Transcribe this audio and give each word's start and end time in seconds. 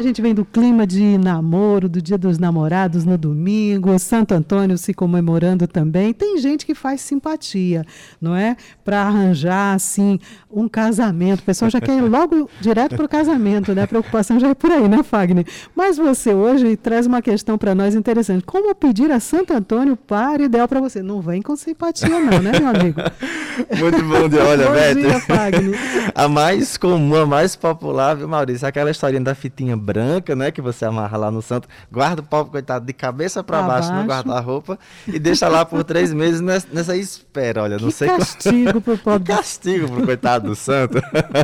A 0.00 0.02
gente 0.02 0.22
vem 0.22 0.32
do 0.32 0.46
clima 0.46 0.86
de 0.86 1.18
namoro, 1.18 1.86
do 1.86 2.00
Dia 2.00 2.16
dos 2.16 2.38
Namorados 2.38 3.04
no 3.04 3.18
domingo, 3.18 3.98
Santo 3.98 4.32
Antônio 4.32 4.78
se 4.78 4.94
comemorando 4.94 5.66
também. 5.66 6.14
Tem 6.14 6.38
gente 6.38 6.64
que 6.64 6.74
faz 6.74 7.02
simpatia, 7.02 7.84
não 8.18 8.34
é? 8.34 8.56
Para 8.82 9.02
arranjar, 9.02 9.74
assim, 9.74 10.18
um 10.50 10.66
casamento. 10.66 11.40
O 11.40 11.42
pessoal 11.42 11.70
já 11.70 11.82
quer 11.82 11.98
ir 11.98 12.00
logo 12.00 12.48
direto 12.62 12.96
para 12.96 13.04
o 13.04 13.08
casamento, 13.10 13.74
né? 13.74 13.82
A 13.82 13.86
preocupação 13.86 14.40
já 14.40 14.48
é 14.48 14.54
por 14.54 14.70
aí, 14.70 14.88
né, 14.88 15.02
Fagner? 15.02 15.44
Mas 15.76 15.98
você 15.98 16.32
hoje 16.32 16.78
traz 16.78 17.06
uma 17.06 17.20
questão 17.20 17.58
para 17.58 17.74
nós 17.74 17.94
interessante. 17.94 18.42
Como 18.42 18.74
pedir 18.74 19.10
a 19.10 19.20
Santo 19.20 19.52
Antônio 19.52 19.98
para 19.98 20.44
ideal 20.44 20.66
para 20.66 20.80
você? 20.80 21.02
Não 21.02 21.20
vem 21.20 21.42
com 21.42 21.54
simpatia, 21.56 22.08
não, 22.08 22.40
né, 22.40 22.52
meu 22.58 22.68
amigo? 22.68 23.02
Muito 23.78 24.02
bom 24.04 24.28
dia, 24.30 24.44
olha, 24.44 24.64
bom 24.66 24.72
Beto. 24.72 25.00
Dia, 25.00 25.20
Fagner. 25.20 25.78
A 26.14 26.26
mais 26.26 26.78
comum, 26.78 27.16
a 27.16 27.26
mais 27.26 27.54
popular, 27.54 28.16
viu, 28.16 28.26
Maurício? 28.26 28.66
Aquela 28.66 28.90
historinha 28.90 29.22
da 29.22 29.34
fitinha 29.34 29.76
branca, 29.76 29.89
né? 30.36 30.50
Que 30.50 30.60
você 30.60 30.84
amarra 30.84 31.16
lá 31.16 31.30
no 31.30 31.42
santo, 31.42 31.68
guarda 31.90 32.22
o 32.22 32.24
pobre 32.24 32.52
coitado 32.52 32.84
de 32.84 32.92
cabeça 32.92 33.42
para 33.42 33.62
baixo, 33.62 33.92
no 33.92 34.04
guarda-roupa 34.04 34.78
e 35.06 35.18
deixa 35.18 35.48
lá 35.48 35.64
por 35.64 35.84
três 35.84 36.12
meses 36.12 36.40
nessa, 36.40 36.68
nessa 36.72 36.96
espera. 36.96 37.62
Olha, 37.62 37.78
não 37.78 37.88
que 37.88 37.94
sei 37.94 38.08
castigo 38.08 38.80
pro 38.80 38.96
pobre. 38.98 39.26
Que 39.26 39.36
castigo 39.36 39.88
pro 39.88 40.04
coitado 40.04 40.48
do 40.48 40.54
santo. 40.54 41.00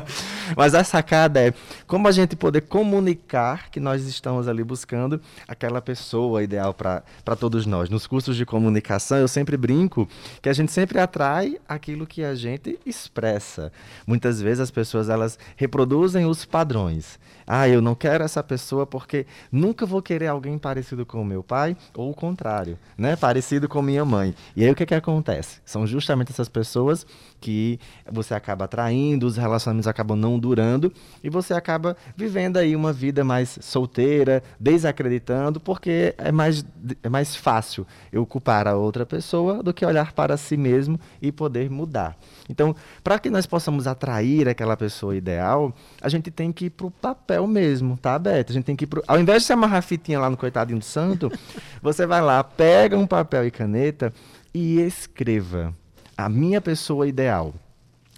Mas 0.56 0.74
a 0.74 0.84
sacada 0.84 1.40
é 1.40 1.54
como 1.86 2.08
a 2.08 2.12
gente 2.12 2.36
poder 2.36 2.62
comunicar 2.62 3.70
que 3.70 3.80
nós 3.80 4.04
estamos 4.06 4.48
ali 4.48 4.62
buscando 4.62 5.20
aquela 5.46 5.80
pessoa 5.80 6.42
ideal 6.42 6.74
para 6.74 7.02
todos 7.38 7.66
nós. 7.66 7.88
Nos 7.88 8.06
cursos 8.06 8.36
de 8.36 8.44
comunicação, 8.46 9.18
eu 9.18 9.28
sempre 9.28 9.56
brinco 9.56 10.08
que 10.40 10.48
a 10.48 10.52
gente 10.52 10.72
sempre 10.72 10.98
atrai 10.98 11.58
aquilo 11.68 12.06
que 12.06 12.22
a 12.22 12.34
gente 12.34 12.78
expressa. 12.84 13.72
Muitas 14.06 14.40
vezes 14.40 14.60
as 14.60 14.70
pessoas 14.70 15.08
elas 15.08 15.38
reproduzem 15.56 16.26
os 16.26 16.44
padrões. 16.44 17.18
Ah, 17.46 17.68
eu 17.68 17.80
não 17.80 17.94
quero 17.94 18.24
essa 18.24 18.35
pessoa 18.42 18.86
porque 18.86 19.26
nunca 19.50 19.86
vou 19.86 20.02
querer 20.02 20.28
alguém 20.28 20.58
parecido 20.58 21.04
com 21.04 21.24
meu 21.24 21.42
pai 21.42 21.76
ou 21.94 22.10
o 22.10 22.14
contrário, 22.14 22.78
né? 22.96 23.16
Parecido 23.16 23.68
com 23.68 23.82
minha 23.82 24.04
mãe. 24.04 24.34
E 24.54 24.64
aí 24.64 24.70
o 24.70 24.74
que 24.74 24.86
que 24.86 24.94
acontece? 24.94 25.60
São 25.64 25.86
justamente 25.86 26.32
essas 26.32 26.48
pessoas 26.48 27.06
que 27.40 27.78
você 28.10 28.34
acaba 28.34 28.64
atraindo, 28.64 29.26
os 29.26 29.36
relacionamentos 29.36 29.86
acabam 29.86 30.18
não 30.18 30.38
durando 30.38 30.92
e 31.22 31.30
você 31.30 31.54
acaba 31.54 31.96
vivendo 32.16 32.56
aí 32.56 32.74
uma 32.74 32.92
vida 32.92 33.24
mais 33.24 33.58
solteira, 33.60 34.42
desacreditando, 34.58 35.60
porque 35.60 36.14
é 36.18 36.32
mais, 36.32 36.64
é 37.02 37.08
mais 37.08 37.36
fácil 37.36 37.86
eu 38.12 38.24
culpar 38.26 38.66
a 38.66 38.74
outra 38.74 39.04
pessoa 39.04 39.62
do 39.62 39.72
que 39.72 39.84
olhar 39.84 40.12
para 40.12 40.36
si 40.36 40.56
mesmo 40.56 40.98
e 41.20 41.30
poder 41.30 41.70
mudar. 41.70 42.16
Então, 42.48 42.74
para 43.02 43.18
que 43.18 43.30
nós 43.30 43.46
possamos 43.46 43.86
atrair 43.86 44.48
aquela 44.48 44.76
pessoa 44.76 45.16
ideal, 45.16 45.74
a 46.00 46.08
gente 46.08 46.30
tem 46.30 46.52
que 46.52 46.66
ir 46.66 46.70
para 46.70 46.86
o 46.86 46.90
papel 46.90 47.46
mesmo, 47.46 47.96
tá, 47.96 48.15
Beto? 48.18 48.52
A 48.52 48.54
gente 48.54 48.64
tem 48.64 48.76
que 48.76 48.84
ir 48.84 48.86
pro... 48.86 49.02
Ao 49.06 49.18
invés 49.18 49.42
de 49.42 49.46
se 49.46 49.52
amarrar 49.52 49.78
a 49.78 49.82
fitinha 49.82 50.18
lá 50.18 50.30
no 50.30 50.36
Coitadinho 50.36 50.78
do 50.78 50.84
Santo, 50.84 51.30
você 51.82 52.06
vai 52.06 52.20
lá, 52.20 52.42
pega 52.42 52.96
um 52.96 53.06
papel 53.06 53.46
e 53.46 53.50
caneta 53.50 54.12
e 54.54 54.80
escreva 54.80 55.74
a 56.16 56.28
minha 56.28 56.60
pessoa 56.60 57.06
ideal. 57.06 57.54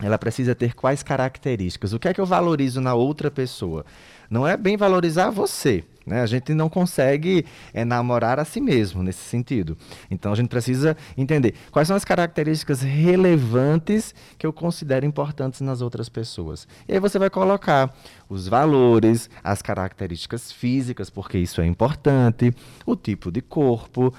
Ela 0.01 0.17
precisa 0.17 0.55
ter 0.55 0.75
quais 0.75 1.03
características? 1.03 1.93
O 1.93 1.99
que 1.99 2.07
é 2.07 2.15
que 2.15 2.21
eu 2.21 2.27
valorizo 2.27 2.81
na 2.81 2.95
outra 2.95 3.31
pessoa? 3.31 3.85
Não 4.31 4.47
é 4.47 4.57
bem 4.57 4.77
valorizar 4.77 5.31
você, 5.31 5.85
né? 6.07 6.21
A 6.21 6.27
gente 6.27 6.55
não 6.55 6.69
consegue 6.69 7.45
é, 7.73 7.85
namorar 7.85 8.39
a 8.39 8.45
si 8.45 8.61
mesmo 8.61 9.03
nesse 9.03 9.21
sentido. 9.21 9.77
Então 10.11 10.33
a 10.33 10.37
gente 10.37 10.49
precisa 10.49 10.97
entender 11.17 11.55
quais 11.73 11.89
são 11.89 11.97
as 11.97 12.05
características 12.05 12.83
relevantes 12.83 14.15
que 14.39 14.47
eu 14.47 14.53
considero 14.53 15.05
importantes 15.05 15.63
nas 15.63 15.81
outras 15.81 16.09
pessoas. 16.09 16.69
E 16.87 16.93
aí 16.93 17.01
você 17.01 17.19
vai 17.19 17.31
colocar 17.31 17.93
os 18.29 18.47
valores, 18.47 19.29
as 19.43 19.63
características 19.63 20.53
físicas, 20.53 21.11
porque 21.11 21.39
isso 21.39 21.61
é 21.61 21.67
importante, 21.67 22.55
o 22.87 22.95
tipo 22.95 23.33
de 23.33 23.41
corpo, 23.41 24.13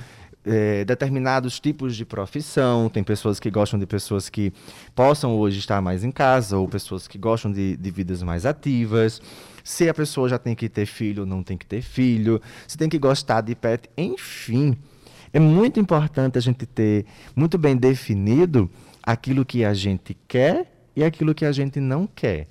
é, 0.49 0.83
determinados 0.83 1.59
tipos 1.59 1.95
de 1.95 2.05
profissão. 2.05 2.89
Tem 2.89 3.03
pessoas 3.03 3.39
que 3.39 3.49
gostam 3.49 3.79
de 3.79 3.85
pessoas 3.85 4.29
que 4.29 4.51
possam 4.95 5.35
hoje 5.37 5.59
estar 5.59 5.81
mais 5.81 6.03
em 6.03 6.11
casa, 6.11 6.57
ou 6.57 6.67
pessoas 6.67 7.07
que 7.07 7.17
gostam 7.17 7.51
de, 7.51 7.77
de 7.77 7.91
vidas 7.91 8.23
mais 8.23 8.45
ativas 8.45 9.21
se 9.63 9.87
a 9.87 9.93
pessoa 9.93 10.27
já 10.27 10.39
tem 10.39 10.55
que 10.55 10.67
ter 10.67 10.87
filho 10.87 11.21
ou 11.21 11.27
não 11.27 11.43
tem 11.43 11.55
que 11.55 11.65
ter 11.65 11.83
filho, 11.83 12.41
se 12.67 12.75
tem 12.75 12.89
que 12.89 12.97
gostar 12.97 13.41
de 13.41 13.53
pet, 13.53 13.87
enfim. 13.95 14.75
É 15.31 15.39
muito 15.39 15.79
importante 15.79 16.39
a 16.39 16.41
gente 16.41 16.65
ter 16.65 17.05
muito 17.35 17.55
bem 17.55 17.77
definido 17.77 18.67
aquilo 19.03 19.45
que 19.45 19.63
a 19.63 19.73
gente 19.75 20.17
quer 20.27 20.65
e 20.95 21.03
aquilo 21.03 21.35
que 21.35 21.45
a 21.45 21.51
gente 21.51 21.79
não 21.79 22.07
quer. 22.07 22.47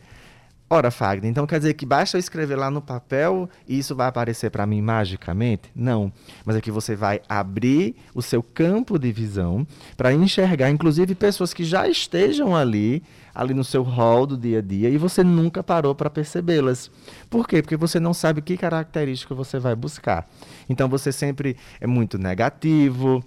Ora, 0.70 0.90
Fagner, 0.90 1.30
então 1.30 1.46
quer 1.46 1.58
dizer 1.58 1.72
que 1.72 1.86
basta 1.86 2.18
eu 2.18 2.18
escrever 2.18 2.56
lá 2.56 2.70
no 2.70 2.82
papel 2.82 3.48
e 3.66 3.78
isso 3.78 3.96
vai 3.96 4.06
aparecer 4.06 4.50
para 4.50 4.66
mim 4.66 4.82
magicamente? 4.82 5.70
Não. 5.74 6.12
Mas 6.44 6.56
é 6.56 6.60
que 6.60 6.70
você 6.70 6.94
vai 6.94 7.22
abrir 7.26 7.96
o 8.14 8.20
seu 8.20 8.42
campo 8.42 8.98
de 8.98 9.10
visão 9.10 9.66
para 9.96 10.12
enxergar, 10.12 10.68
inclusive, 10.68 11.14
pessoas 11.14 11.54
que 11.54 11.64
já 11.64 11.88
estejam 11.88 12.54
ali, 12.54 13.02
ali 13.34 13.54
no 13.54 13.64
seu 13.64 13.82
hall 13.82 14.26
do 14.26 14.36
dia 14.36 14.58
a 14.58 14.62
dia, 14.62 14.90
e 14.90 14.98
você 14.98 15.24
nunca 15.24 15.62
parou 15.62 15.94
para 15.94 16.10
percebê-las. 16.10 16.90
Por 17.30 17.48
quê? 17.48 17.62
Porque 17.62 17.76
você 17.76 17.98
não 17.98 18.12
sabe 18.12 18.42
que 18.42 18.54
característica 18.58 19.34
você 19.34 19.58
vai 19.58 19.74
buscar. 19.74 20.28
Então 20.68 20.86
você 20.86 21.10
sempre 21.10 21.56
é 21.80 21.86
muito 21.86 22.18
negativo, 22.18 23.24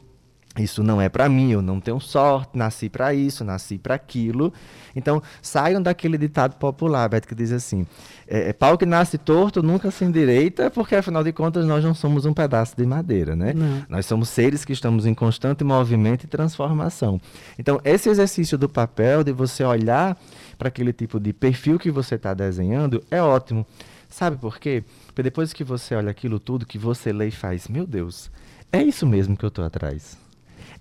isso 0.60 0.84
não 0.84 1.00
é 1.00 1.08
para 1.08 1.30
mim, 1.30 1.52
eu 1.52 1.62
não 1.62 1.80
tenho 1.80 2.00
sorte, 2.02 2.58
nasci 2.58 2.90
para 2.90 3.14
isso, 3.14 3.44
nasci 3.46 3.78
para 3.78 3.96
aquilo. 3.96 4.52
Então, 4.94 5.24
saiam 5.42 5.82
daquele 5.82 6.18
ditado 6.18 6.58
popular, 6.58 7.08
Beto, 7.08 7.26
que 7.26 7.34
diz 7.34 7.54
assim: 7.54 7.88
é, 8.28 8.50
é, 8.50 8.54
pau 8.54 8.78
que 8.78 8.86
nasce 8.86 9.18
torto 9.18 9.64
nunca 9.64 9.90
se 9.92 10.04
endireita, 10.04 10.70
porque 10.70 10.96
afinal 10.96 11.24
de 11.24 11.32
contas 11.32 11.66
nós 11.66 11.84
não 11.84 11.94
somos 11.94 12.26
um 12.26 12.34
pedaço 12.34 12.76
de 12.76 12.86
madeira, 12.86 13.34
né? 13.34 13.54
Não. 13.54 13.86
Nós 13.88 14.06
somos 14.06 14.28
seres 14.28 14.66
que 14.66 14.74
estamos 14.74 15.06
em 15.06 15.14
constante 15.14 15.64
movimento 15.64 16.26
e 16.26 16.28
transformação. 16.28 17.22
Então, 17.58 17.80
esse 17.86 18.10
exercício 18.10 18.58
do 18.58 18.68
papel, 18.68 19.24
de 19.24 19.32
você 19.32 19.64
olhar 19.64 20.18
para 20.58 20.68
aquele 20.68 20.92
tipo 20.92 21.18
de 21.18 21.32
perfil 21.32 21.80
que 21.80 21.90
você 21.90 22.16
está 22.16 22.34
desenhando, 22.34 23.02
é 23.10 23.22
ótimo. 23.22 23.66
Sabe 24.10 24.36
por 24.36 24.60
quê? 24.60 24.84
Porque 25.08 25.24
depois 25.24 25.54
que 25.54 25.64
você 25.64 25.96
olha 25.96 26.12
aquilo 26.12 26.42
tudo, 26.42 26.66
que 26.66 26.78
você 26.78 27.14
lê 27.14 27.30
e 27.30 27.32
faz, 27.32 27.70
meu 27.70 27.88
Deus, 27.88 28.30
é 28.70 28.84
isso 28.84 29.08
mesmo 29.08 29.38
que 29.38 29.46
eu 29.46 29.50
estou 29.50 29.64
atrás. 29.64 30.18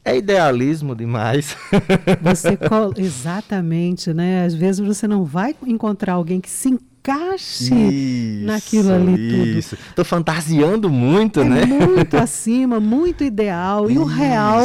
É 0.05 0.17
idealismo 0.17 0.95
demais. 0.95 1.57
Você 2.23 2.59
exatamente, 2.97 4.13
né? 4.15 4.45
Às 4.45 4.55
vezes 4.55 4.81
você 4.85 5.07
não 5.07 5.25
vai 5.25 5.55
encontrar 5.67 6.15
alguém 6.15 6.41
que 6.41 6.49
se 6.49 6.71
encaixe 6.71 7.75
isso, 7.75 8.47
naquilo 8.47 8.93
ali 8.93 9.31
tudo. 9.31 9.59
Isso. 9.59 9.79
Tô 9.95 10.05
fantasiando 10.05 10.89
muito, 10.89 11.41
é 11.41 11.45
né? 11.45 11.67
Muito 11.67 12.17
acima, 12.19 12.81
muito 12.81 13.25
ideal. 13.25 13.91
E 13.91 13.95
isso, 13.95 14.03
o 14.03 14.05
real 14.05 14.63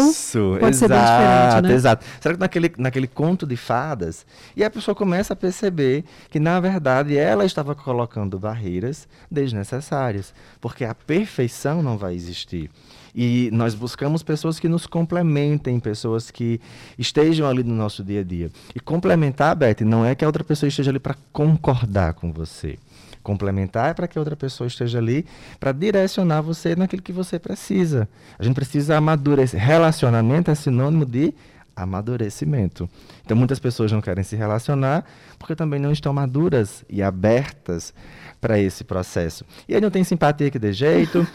pode 0.60 0.76
exato, 0.76 0.76
ser 0.76 0.88
bem 0.88 1.02
diferente, 1.02 1.62
né? 1.64 1.74
Exato. 1.74 2.06
Será 2.22 2.34
que 2.34 2.40
naquele, 2.40 2.72
naquele 2.78 3.08
conto 3.08 3.46
de 3.46 3.58
fadas, 3.58 4.26
e 4.56 4.64
a 4.64 4.70
pessoa 4.70 4.96
começa 4.96 5.34
a 5.34 5.36
perceber 5.36 6.04
que, 6.30 6.40
na 6.40 6.60
verdade, 6.60 7.18
ela 7.18 7.46
estava 7.46 7.76
colocando 7.76 8.40
barreiras 8.40 9.08
desnecessárias, 9.30 10.34
porque 10.62 10.86
a 10.86 10.96
perfeição 10.96 11.82
não 11.82 11.98
vai 11.98 12.16
existir. 12.16 12.70
E 13.16 13.50
nós 13.54 13.74
buscamos 13.74 14.22
pessoas 14.22 14.60
que 14.60 14.68
nos 14.68 14.86
complementem, 14.86 15.80
pessoas 15.80 16.30
que 16.30 16.60
estejam 17.00 17.48
ali 17.48 17.64
no 17.64 17.74
nosso 17.74 18.04
dia 18.04 18.20
a 18.20 18.24
dia. 18.24 18.52
E 18.76 18.80
complementar, 18.80 19.56
Beth, 19.56 19.82
não 19.86 20.06
é 20.06 20.14
que 20.14 20.26
a 20.26 20.28
outra 20.28 20.44
pessoa 20.44 20.68
esteja 20.68 20.92
ali 20.92 21.00
para 21.00 21.16
concordar 21.32 22.14
com 22.14 22.34
você. 22.34 22.78
Complementar 23.24 23.90
é 23.90 23.94
para 23.94 24.08
que 24.08 24.20
a 24.20 24.22
outra 24.22 24.36
pessoa 24.36 24.68
esteja 24.68 25.00
ali 25.00 25.26
para 25.60 25.72
direcionar 25.72 26.42
você 26.42 26.76
naquilo 26.76 27.02
que 27.02 27.14
você 27.14 27.40
precisa. 27.40 28.08
A 28.38 28.44
gente 28.44 28.54
precisa 28.54 28.98
amadurecer. 28.98 29.60
Relacionamento 29.60 30.52
é 30.52 30.56
sinônimo 30.56 31.06
de 31.06 31.34
amadurecimento. 31.76 32.90
Então 33.24 33.36
muitas 33.36 33.60
pessoas 33.60 33.92
não 33.92 34.02
querem 34.02 34.24
se 34.24 34.36
relacionar 34.36 35.06
porque 35.38 35.56
também 35.56 35.80
não 35.80 35.92
estão 35.92 36.14
maduras 36.14 36.86
e 36.90 37.04
abertas 37.04 37.94
para 38.40 38.60
esse 38.60 38.84
processo. 38.84 39.44
E 39.68 39.74
aí 39.74 39.82
não 39.82 39.90
tem 39.90 40.04
simpatia 40.04 40.52
que 40.52 40.60
dê 40.60 40.72
jeito, 40.72 41.26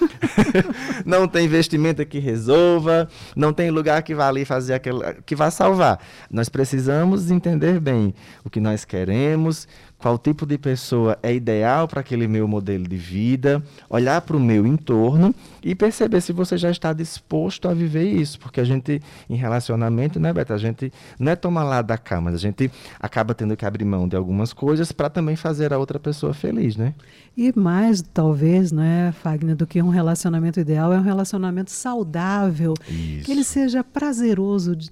não 1.05 1.27
tem 1.27 1.45
investimento 1.45 2.05
que 2.07 2.19
resolva, 2.19 3.09
não 3.35 3.53
tem 3.53 3.71
lugar 3.71 4.03
que 4.03 4.15
vá 4.15 4.29
ali 4.29 4.45
fazer 4.45 4.75
aquilo 4.75 5.03
que 5.27 5.35
vá 5.35 5.51
salvar. 5.51 5.99
Nós 6.31 6.49
precisamos 6.49 7.31
entender 7.31 7.81
bem 7.81 8.15
o 8.45 8.51
que 8.51 8.61
nós 8.61 8.85
queremos, 8.85 9.67
qual 10.01 10.19
tipo 10.19 10.47
de 10.47 10.57
pessoa 10.57 11.19
é 11.23 11.35
ideal 11.35 11.87
para 11.87 12.01
aquele 12.01 12.27
meu 12.27 12.49
modelo 12.49 12.89
de 12.89 12.97
vida, 12.97 13.63
olhar 13.89 14.21
para 14.23 14.37
o 14.37 14.41
meu 14.41 14.67
entorno 14.67 15.35
e 15.63 15.75
perceber 15.75 16.21
se 16.23 16.33
você 16.33 16.57
já 16.57 16.71
está 16.71 16.93
disposto 16.93 17.69
a 17.69 17.75
viver 17.75 18.05
isso, 18.05 18.39
porque 18.41 18.61
a 18.61 18.65
gente 18.65 19.03
em 19.29 19.37
relacionamento, 19.37 20.19
né, 20.19 20.33
Beto, 20.33 20.55
a 20.55 20.59
gente 20.59 20.91
não 21.19 21.33
é 21.33 21.37
tomar 21.37 21.65
lá 21.65 21.83
da 21.83 21.99
cá, 21.99 22.21
mas 22.21 22.35
a 22.35 22.39
gente 22.39 22.71
acaba 22.99 23.35
tendo 23.35 23.57
que 23.57 23.67
abrir 23.67 23.85
mão 23.85 24.09
de 24.09 24.17
algumas 24.17 24.53
coisas 24.53 24.91
para 24.91 25.11
também 25.11 25.37
fazer 25.37 25.73
a 25.73 25.79
outra 25.79 26.01
pessoa 26.01 26.33
feliz, 26.33 26.77
né? 26.77 26.95
E 27.37 27.53
mais, 27.59 28.03
talvez, 28.03 28.73
né, 28.73 29.13
Fagner, 29.23 29.55
do 29.55 29.67
que 29.67 29.83
um 29.83 29.89
relacionamento 29.89 30.59
ideal, 30.59 30.93
é 30.93 30.99
um 30.99 31.03
relacionamento 31.03 31.71
saudável, 31.71 32.75
isso. 32.89 33.27
que 33.27 33.33
ele 33.33 33.45
seja 33.45 33.85
prazeroso 33.85 34.75
de 34.75 34.91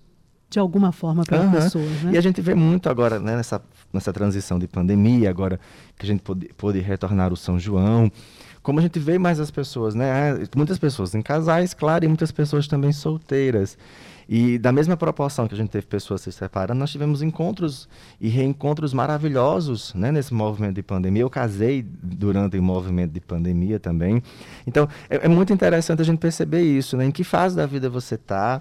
de 0.50 0.58
alguma 0.58 0.92
forma 0.92 1.24
para 1.24 1.40
uhum. 1.40 1.50
pessoas. 1.50 2.02
Né? 2.02 2.12
E 2.12 2.18
a 2.18 2.20
gente 2.20 2.40
vê 2.40 2.54
muito 2.54 2.88
agora 2.88 3.18
né, 3.18 3.36
nessa, 3.36 3.60
nessa 3.92 4.12
transição 4.12 4.58
de 4.58 4.66
pandemia, 4.66 5.28
agora 5.28 5.60
que 5.96 6.06
a 6.06 6.08
gente 6.08 6.22
pôde, 6.22 6.50
pôde 6.56 6.80
retornar 6.80 7.32
o 7.32 7.36
São 7.36 7.58
João, 7.58 8.10
como 8.62 8.78
a 8.80 8.82
gente 8.82 8.98
vê 8.98 9.18
mais 9.18 9.40
as 9.40 9.50
pessoas, 9.50 9.94
né? 9.94 10.32
Ah, 10.32 10.48
muitas 10.56 10.78
pessoas 10.78 11.14
em 11.14 11.22
casais, 11.22 11.72
claro, 11.72 12.04
e 12.04 12.08
muitas 12.08 12.30
pessoas 12.30 12.66
também 12.66 12.92
solteiras. 12.92 13.78
E 14.28 14.58
da 14.58 14.70
mesma 14.70 14.94
proporção 14.94 15.48
que 15.48 15.54
a 15.54 15.56
gente 15.56 15.70
teve 15.70 15.86
pessoas 15.86 16.20
se 16.20 16.30
separando, 16.30 16.78
nós 16.78 16.90
tivemos 16.90 17.22
encontros 17.22 17.88
e 18.20 18.28
reencontros 18.28 18.92
maravilhosos 18.92 19.94
né, 19.94 20.12
nesse 20.12 20.34
movimento 20.34 20.74
de 20.74 20.82
pandemia. 20.82 21.22
Eu 21.22 21.30
casei 21.30 21.82
durante 21.82 22.58
o 22.58 22.62
movimento 22.62 23.10
de 23.10 23.20
pandemia 23.20 23.80
também. 23.80 24.22
Então, 24.66 24.86
é, 25.08 25.24
é 25.24 25.28
muito 25.28 25.50
interessante 25.50 26.02
a 26.02 26.04
gente 26.04 26.18
perceber 26.18 26.60
isso, 26.60 26.94
né? 26.94 27.06
Em 27.06 27.10
que 27.10 27.24
fase 27.24 27.56
da 27.56 27.64
vida 27.64 27.88
você 27.88 28.16
está, 28.16 28.60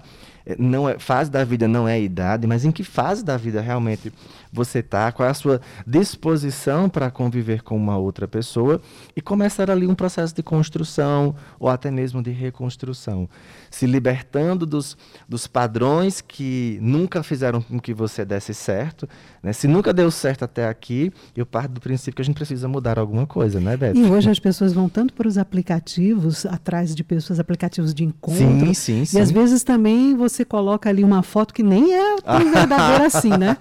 não 0.58 0.88
é, 0.88 0.98
fase 0.98 1.30
da 1.30 1.44
vida 1.44 1.66
não 1.66 1.88
é 1.88 2.00
idade, 2.00 2.46
mas 2.46 2.64
em 2.64 2.70
que 2.70 2.84
fase 2.84 3.24
da 3.24 3.36
vida 3.36 3.60
realmente 3.60 4.12
você 4.52 4.78
está, 4.78 5.10
qual 5.12 5.26
é 5.26 5.30
a 5.30 5.34
sua 5.34 5.60
disposição 5.86 6.88
para 6.88 7.10
conviver 7.10 7.62
com 7.62 7.76
uma 7.76 7.98
outra 7.98 8.26
pessoa 8.26 8.80
e 9.14 9.20
começar 9.20 9.70
ali 9.70 9.86
um 9.86 9.94
processo 9.94 10.34
de 10.34 10.42
construção 10.42 11.34
ou 11.58 11.68
até 11.68 11.90
mesmo 11.90 12.22
de 12.22 12.30
reconstrução, 12.30 13.28
se 13.70 13.86
libertando 13.86 14.64
dos, 14.64 14.96
dos 15.28 15.46
padrões 15.46 16.20
que 16.20 16.78
nunca 16.80 17.22
fizeram 17.22 17.60
com 17.60 17.78
que 17.78 17.92
você 17.92 18.24
desse 18.24 18.54
certo. 18.54 19.08
Né? 19.42 19.52
Se 19.52 19.68
nunca 19.68 19.92
deu 19.92 20.10
certo 20.10 20.44
até 20.44 20.68
aqui, 20.68 21.12
eu 21.36 21.44
parto 21.44 21.72
do 21.72 21.80
princípio 21.80 22.16
que 22.16 22.22
a 22.22 22.24
gente 22.24 22.36
precisa 22.36 22.68
mudar 22.68 22.98
alguma 22.98 23.26
coisa, 23.26 23.60
né, 23.60 23.76
Beto? 23.76 23.98
E 23.98 24.04
hoje 24.04 24.30
as 24.30 24.38
pessoas 24.38 24.72
vão 24.72 24.88
tanto 24.88 25.12
para 25.12 25.28
os 25.28 25.36
aplicativos, 25.36 26.46
atrás 26.46 26.94
de 26.94 27.04
pessoas, 27.04 27.38
aplicativos 27.38 27.92
de 27.92 28.04
encontro. 28.04 28.38
Sim, 28.38 28.74
sim, 28.74 29.04
sim. 29.04 29.18
E 29.18 29.20
às 29.20 29.30
vezes 29.30 29.62
também 29.62 30.16
você 30.16 30.37
você 30.38 30.44
coloca 30.44 30.88
ali 30.88 31.02
uma 31.02 31.22
foto 31.22 31.52
que 31.52 31.62
nem 31.62 31.94
é 31.94 32.16
tão 32.20 32.38
verdadeira 32.50 33.06
assim, 33.06 33.30
né? 33.30 33.56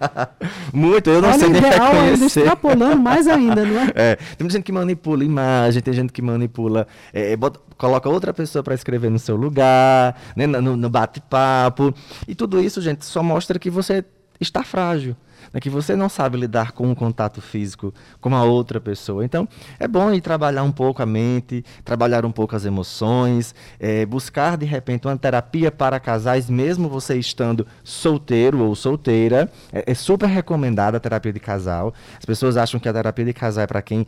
Muito, 0.72 1.10
eu 1.10 1.22
não 1.22 1.30
Olha, 1.30 1.40
sei 1.40 1.50
nem 1.50 1.58
ideal 1.60 1.94
reconhecer. 1.94 2.40
extrapolando 2.42 3.02
mais 3.02 3.28
ainda, 3.28 3.66
não 3.66 3.80
é? 3.80 3.92
é? 3.96 4.16
Tem 4.38 4.50
gente 4.50 4.64
que 4.64 4.72
manipula 4.72 5.24
imagem, 5.24 5.82
tem 5.82 5.94
gente 5.94 6.14
que 6.14 6.22
manipula, 6.22 6.88
é, 7.12 7.36
bota, 7.36 7.60
coloca 7.78 8.08
outra 8.10 8.34
pessoa 8.34 8.62
para 8.62 8.76
escrever 8.76 9.10
no 9.10 9.20
seu 9.20 9.36
lugar, 9.36 10.20
né, 10.36 10.46
no, 10.46 10.78
no 10.78 10.90
bate-papo. 10.90 11.94
E 12.28 12.36
tudo 12.36 12.62
isso, 12.62 12.82
gente, 12.82 13.06
só 13.06 13.24
mostra 13.24 13.58
que 13.58 13.70
você 13.70 14.06
está 14.40 14.64
frágil 14.64 15.16
né, 15.54 15.60
que 15.60 15.70
você 15.70 15.96
não 15.96 16.10
sabe 16.10 16.38
lidar 16.38 16.72
com 16.72 16.88
um 16.88 16.96
contato 16.96 17.42
físico 17.42 17.94
com 18.20 18.36
a 18.36 18.44
outra 18.44 18.80
pessoa. 18.80 19.24
Então, 19.24 19.48
é 19.80 19.88
bom 19.88 20.14
ir 20.14 20.22
trabalhar 20.22 20.64
um 20.64 20.72
pouco 20.72 21.02
a 21.02 21.06
mente, 21.06 21.64
trabalhar 21.84 22.26
um 22.26 22.32
pouco 22.32 22.56
as 22.56 22.66
emoções, 22.66 23.54
é, 23.80 24.06
buscar 24.06 24.58
de 24.58 24.66
repente 24.66 25.08
uma 25.08 25.18
terapia 25.18 25.72
para 25.72 26.00
casais, 26.00 26.50
mesmo 26.50 26.90
você 26.90 27.18
estando 27.18 27.66
solteiro 27.84 28.64
ou 28.64 28.76
solteira. 28.76 29.52
É, 29.72 29.92
é 29.92 29.94
super 29.94 30.28
recomendada 30.28 30.98
a 30.98 31.00
terapia 31.00 31.34
de 31.34 31.40
casal. 31.40 31.94
As 32.18 32.26
pessoas 32.26 32.58
acham 32.58 32.80
que 32.80 32.90
a 32.90 32.94
terapia 32.94 33.26
de 33.26 33.34
casal 33.34 33.64
é 33.64 33.68
para 33.68 33.82
quem 33.82 34.06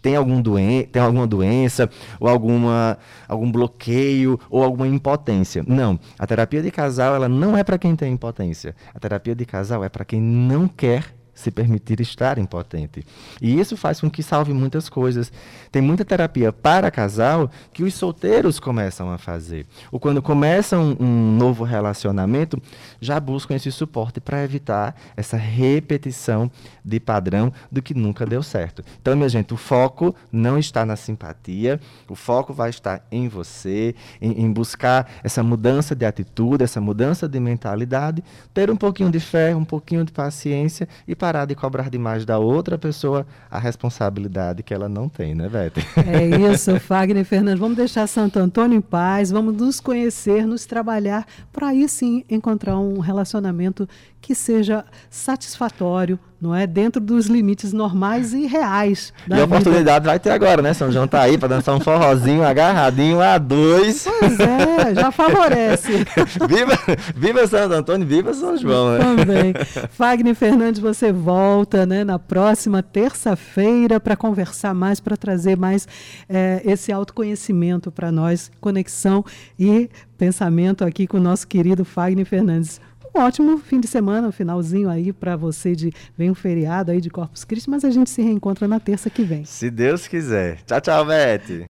tem, 0.00 0.16
algum 0.16 0.40
doen 0.40 0.82
tem 0.90 1.02
alguma 1.02 1.26
doença 1.26 1.88
ou 2.20 2.28
alguma, 2.28 2.98
algum 3.28 3.50
bloqueio 3.50 4.38
ou 4.50 4.62
alguma 4.62 4.86
impotência. 4.86 5.64
Não, 5.66 5.98
a 6.18 6.26
terapia 6.26 6.62
de 6.62 6.70
casal 6.70 7.14
ela 7.14 7.28
não 7.28 7.56
é 7.56 7.64
para 7.64 7.78
quem 7.78 7.96
tem 7.96 8.12
impotência. 8.12 8.74
A 8.94 9.00
terapia 9.00 9.34
de 9.34 9.44
casal 9.44 9.82
é 9.84 9.88
para 9.88 10.04
quem 10.04 10.20
não 10.20 10.68
quer 10.68 10.81
quer 10.82 11.14
se 11.34 11.50
permitir 11.50 12.00
estar 12.00 12.38
impotente. 12.38 13.04
E 13.40 13.58
isso 13.58 13.76
faz 13.76 14.00
com 14.00 14.10
que 14.10 14.22
salve 14.22 14.52
muitas 14.52 14.88
coisas. 14.88 15.32
Tem 15.70 15.80
muita 15.80 16.04
terapia 16.04 16.52
para 16.52 16.90
casal 16.90 17.50
que 17.72 17.82
os 17.82 17.94
solteiros 17.94 18.60
começam 18.60 19.10
a 19.10 19.18
fazer. 19.18 19.66
Ou 19.90 19.98
quando 19.98 20.20
começam 20.20 20.96
um, 21.00 21.36
novo 21.36 21.64
relacionamento, 21.64 22.60
já 23.00 23.18
buscam 23.18 23.54
esse 23.54 23.72
suporte 23.72 24.20
para 24.20 24.44
evitar 24.44 24.94
essa 25.16 25.36
repetição 25.36 26.50
de 26.84 27.00
padrão 27.00 27.52
do 27.70 27.80
que 27.80 27.94
nunca 27.94 28.26
deu 28.26 28.42
certo. 28.42 28.84
Então, 29.00 29.16
minha 29.16 29.28
gente, 29.28 29.54
o 29.54 29.56
foco 29.56 30.14
não 30.30 30.58
está 30.58 30.84
na 30.84 30.96
simpatia, 30.96 31.80
o 32.08 32.14
foco 32.14 32.52
vai 32.52 32.70
estar 32.70 33.04
em 33.10 33.28
você, 33.28 33.94
em, 34.20 34.42
em 34.42 34.52
buscar 34.52 35.10
essa 35.22 35.42
mudança 35.42 35.94
de 35.94 36.04
atitude, 36.04 36.64
essa 36.64 36.80
mudança 36.80 37.28
de 37.28 37.40
mentalidade, 37.40 38.22
ter 38.52 38.70
um 38.70 38.76
pouquinho 38.76 39.10
de 39.10 39.20
fé, 39.20 39.54
um 39.54 39.64
pouquinho 39.64 40.04
de 40.04 40.12
paciência 40.12 40.88
e 41.06 41.14
parar 41.22 41.44
de 41.44 41.54
cobrar 41.54 41.88
demais 41.88 42.24
da 42.24 42.40
outra 42.40 42.76
pessoa 42.76 43.24
a 43.48 43.56
responsabilidade 43.56 44.60
que 44.64 44.74
ela 44.74 44.88
não 44.88 45.08
tem, 45.08 45.36
né, 45.36 45.48
Beth? 45.48 45.80
É 46.04 46.26
isso, 46.50 46.74
Fagner 46.82 47.24
Fernandes. 47.24 47.60
Vamos 47.60 47.76
deixar 47.76 48.08
Santo 48.08 48.40
Antônio 48.40 48.78
em 48.78 48.80
paz, 48.80 49.30
vamos 49.30 49.54
nos 49.54 49.78
conhecer, 49.78 50.44
nos 50.44 50.66
trabalhar, 50.66 51.24
para 51.52 51.68
aí 51.68 51.88
sim 51.88 52.24
encontrar 52.28 52.76
um 52.76 52.98
relacionamento 52.98 53.88
que 54.22 54.36
seja 54.36 54.84
satisfatório, 55.10 56.18
não 56.40 56.54
é? 56.54 56.64
Dentro 56.64 57.00
dos 57.00 57.26
limites 57.26 57.72
normais 57.72 58.32
e 58.32 58.46
reais. 58.46 59.12
e 59.28 59.34
a 59.34 59.44
oportunidade 59.44 60.06
vai 60.06 60.18
ter 60.18 60.30
agora, 60.30 60.62
né? 60.62 60.72
São 60.72 60.92
João 60.92 61.08
tá 61.08 61.20
aí 61.20 61.36
para 61.36 61.48
dançar 61.48 61.74
um 61.74 61.80
forrozinho 61.80 62.44
agarradinho 62.44 63.20
a 63.20 63.36
dois. 63.36 64.04
Pois 64.04 64.38
é, 64.38 64.94
já 64.94 65.10
favorece. 65.10 66.04
viva, 66.48 66.78
viva 67.16 67.46
Santo 67.48 67.74
Antônio, 67.74 68.06
viva 68.06 68.32
São 68.32 68.56
João, 68.56 68.92
né? 68.92 68.98
Também. 68.98 69.54
Fagner 69.90 70.36
Fernandes, 70.36 70.80
você 70.80 71.12
volta 71.12 71.84
né, 71.84 72.04
na 72.04 72.18
próxima 72.18 72.80
terça-feira 72.80 73.98
para 73.98 74.14
conversar 74.14 74.72
mais, 74.72 75.00
para 75.00 75.16
trazer 75.16 75.56
mais 75.56 75.88
é, 76.28 76.62
esse 76.64 76.92
autoconhecimento 76.92 77.90
para 77.90 78.12
nós, 78.12 78.52
conexão 78.60 79.24
e 79.58 79.90
pensamento 80.16 80.84
aqui 80.84 81.08
com 81.08 81.16
o 81.16 81.20
nosso 81.20 81.48
querido 81.48 81.84
Fagner 81.84 82.24
Fernandes 82.24 82.80
um 83.14 83.20
ótimo 83.20 83.58
fim 83.58 83.80
de 83.80 83.86
semana, 83.86 84.28
um 84.28 84.32
finalzinho 84.32 84.88
aí 84.88 85.12
para 85.12 85.36
você 85.36 85.74
de 85.74 85.92
vem 86.16 86.30
um 86.30 86.34
feriado 86.34 86.90
aí 86.90 87.00
de 87.00 87.10
Corpus 87.10 87.44
Christi, 87.44 87.68
mas 87.68 87.84
a 87.84 87.90
gente 87.90 88.10
se 88.10 88.22
reencontra 88.22 88.66
na 88.66 88.80
terça 88.80 89.10
que 89.10 89.22
vem. 89.22 89.44
Se 89.44 89.70
Deus 89.70 90.08
quiser. 90.08 90.58
Tchau, 90.66 90.80
tchau, 90.80 91.04
Beth. 91.04 91.66